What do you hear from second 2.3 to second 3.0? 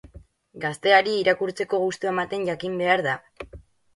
jakin